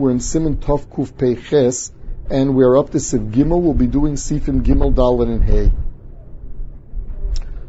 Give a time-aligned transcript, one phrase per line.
[0.00, 1.92] We're in Siman Tov Kuf Peiches,
[2.30, 3.60] and we're up to Sif Gimel.
[3.60, 5.72] We'll be doing Sifim Gimel Dalet and Hey.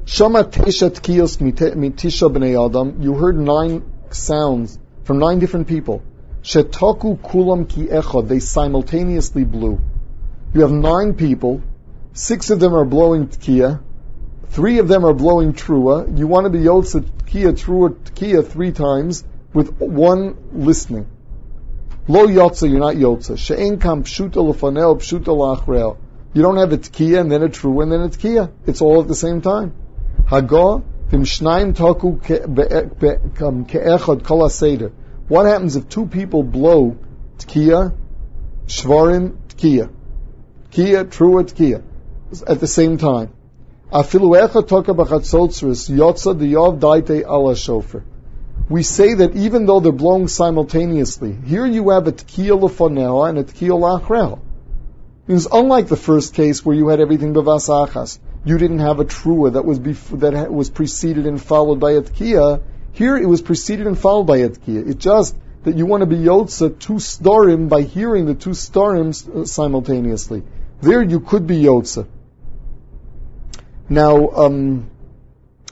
[0.06, 3.02] Shama Tesha Tkiyos Mitisha Bnei Adam.
[3.02, 6.04] You heard nine sounds from nine different people.
[6.42, 8.30] Shetoku Kulam Ki Echad.
[8.30, 9.82] They simultaneously blew.
[10.54, 11.62] You have nine people.
[12.14, 13.82] Six of them are blowing Tkiya.
[14.48, 16.18] Three of them are blowing Trua.
[16.18, 21.08] You want to be Yotze Tkiya, Trua, Tkiya three times with one listening.
[22.08, 23.38] Lo Yotze, you're not Yotze.
[23.38, 25.98] She'en kam pshuta lefanel, pshuta lachrel.
[26.34, 28.52] You don't have a Tkiya and then a Trua and then a Tkiya.
[28.66, 29.74] It's all at the same time.
[30.26, 32.18] Hagah, vim shnayim taku
[33.68, 34.92] ke'echad kol seder.
[35.28, 36.98] What happens if two people blow
[37.38, 37.94] Tkiya,
[38.66, 39.90] Shvarim, Tkiya?
[40.72, 41.84] Tkiya, Trua, Tkiya.
[42.48, 43.32] At the same time.
[43.92, 48.04] Afilu echa toka b'chatzotzris, yotza diyov daite ala shofar.
[48.72, 53.38] We say that even though they're blowing simultaneously, here you have a tkiya lefonel and
[53.38, 54.40] a tkiya lachrel.
[55.28, 59.52] Means unlike the first case where you had everything bevasachas, you didn't have a trua
[59.54, 59.80] that was
[60.22, 62.64] that was preceded and followed by a tkiya.
[62.94, 64.88] Here it was preceded and followed by a tkiya.
[64.88, 69.14] It's just that you want to be yotza two storim by hearing the two storim
[69.48, 70.44] simultaneously.
[70.80, 72.08] There you could be yotza.
[73.90, 74.90] Now, um,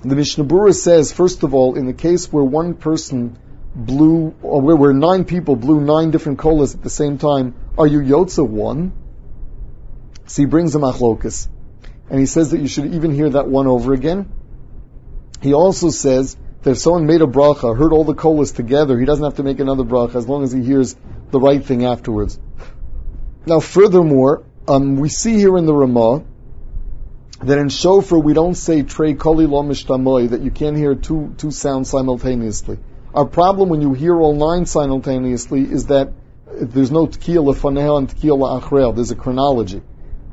[0.01, 3.37] the Mishnah Berurah says, first of all, in the case where one person
[3.75, 7.87] blew, or where, where nine people blew nine different kolas at the same time, are
[7.87, 8.93] you yotza one?
[10.25, 11.49] So he brings a machlokas.
[12.09, 14.31] And he says that you should even hear that one over again.
[15.41, 19.05] He also says that if someone made a bracha, heard all the kolas together, he
[19.05, 20.95] doesn't have to make another bracha as long as he hears
[21.31, 22.39] the right thing afterwards.
[23.45, 26.23] Now, furthermore, um, we see here in the Ramah
[27.41, 31.33] that in shofar we don't say trey koli lo mishtamoy, that you can't hear two,
[31.37, 32.77] two sounds simultaneously.
[33.13, 36.13] Our problem when you hear all nine simultaneously is that
[36.51, 38.93] there's no tekiya lefaneh and tekiya la'achrel.
[38.93, 39.81] There's a chronology.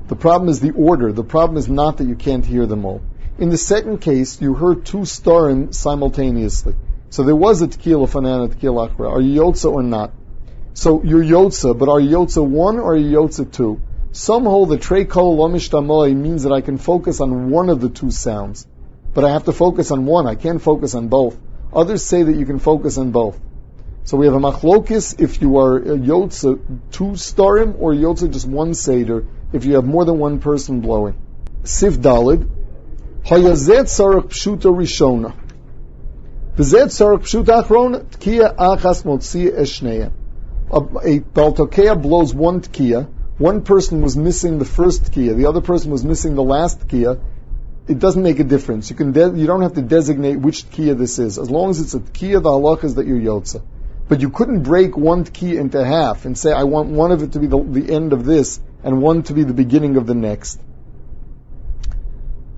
[0.08, 1.12] The problem is the order.
[1.12, 3.02] The problem is not that you can't hear them all.
[3.38, 6.74] In the second case, you heard two starim simultaneously.
[7.10, 9.10] So there was a tekiya lefaneh and a tekiya la'achrel.
[9.10, 10.12] Are you yotza or not?
[10.74, 13.80] So you're yotza, but are you yotza one or are you yotza two?
[14.16, 17.90] Some hold that trey kol lomishtamoy means that I can focus on one of the
[17.90, 18.66] two sounds,
[19.12, 20.26] but I have to focus on one.
[20.26, 21.36] I can't focus on both.
[21.70, 23.38] Others say that you can focus on both.
[24.04, 26.58] So we have a machlokis if you are a yotza
[26.92, 31.18] two starim or yotza just one seder if you have more than one person blowing.
[31.64, 32.48] Sif dalid
[33.26, 35.34] hayazet sarach pshuta rishona.
[36.56, 40.10] V'zet sarach pshuta achrona tkiya achas motzi eshneya.
[40.70, 45.60] A, a baltokea blows one tkiya one person was missing the first kia, the other
[45.60, 47.18] person was missing the last kia,
[47.86, 48.88] it doesn't make a difference.
[48.90, 51.38] You can de- you don't have to designate which kia this is.
[51.38, 53.62] As long as it's a kia, the halach is that you're yotza.
[54.08, 57.32] But you couldn't break one kia into half and say, I want one of it
[57.32, 60.14] to be the, the end of this and one to be the beginning of the
[60.14, 60.60] next.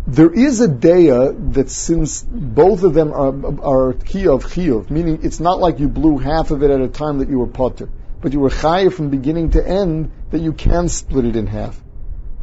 [0.07, 5.21] There is a daya that since both of them are, are kia of chiyuv, meaning
[5.23, 7.89] it's not like you blew half of it at a time that you were potter
[8.21, 11.81] but you were chayiv from beginning to end, that you can split it in half.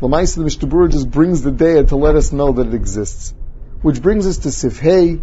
[0.01, 3.33] Lamaisa, the Mishnah Berurah just brings the day to let us know that it exists.
[3.81, 5.21] Which brings us to Sifhei,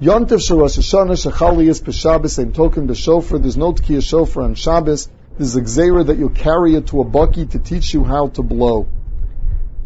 [0.00, 3.40] Yontif Sharash Hashanah Shechaliyas B'Shabbos and Token B'Shofar.
[3.40, 5.08] There's no Tkiya Shofar on Shabbos.
[5.38, 8.42] There's a Gzeira that you'll carry it to a bucky to teach you how to
[8.42, 8.88] blow.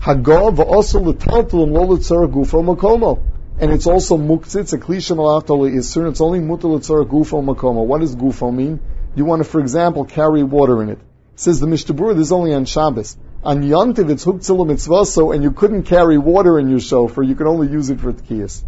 [0.01, 3.23] Hagah v'also l'taltal and lo l'tzara gufo makomo.
[3.61, 7.85] And it's also muktzitz, a klisha malachta isur, it's only mutal l'tzara gufo makomo.
[7.85, 8.81] What does gufo mean?
[9.19, 11.01] You want to, for example, carry water in it.
[11.35, 13.17] Says the Mishnah Berurah, this is only on Shabbos.
[13.43, 17.49] On Yontiv, it's huktzil mitzvaso, and you couldn't carry water in your shofar, you could
[17.49, 18.63] only use it for tkiyas.